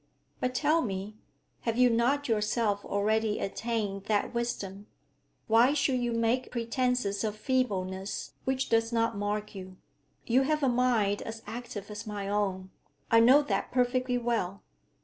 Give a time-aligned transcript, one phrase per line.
[0.39, 1.15] 'But tell me,
[1.59, 4.87] have you not yourself already attained that wisdom?
[5.45, 9.77] Why should you make pretences of feebleness which does not mark you?
[10.25, 12.71] You have a mind as active as my own;
[13.11, 14.63] I know that perfectly well.